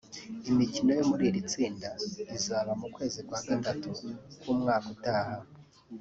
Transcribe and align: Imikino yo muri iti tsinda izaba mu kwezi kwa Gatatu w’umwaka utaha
Imikino 0.49 0.91
yo 0.99 1.03
muri 1.09 1.23
iti 1.29 1.41
tsinda 1.49 1.87
izaba 2.37 2.71
mu 2.81 2.87
kwezi 2.95 3.19
kwa 3.27 3.39
Gatatu 3.47 3.89
w’umwaka 4.45 4.87
utaha 4.95 5.35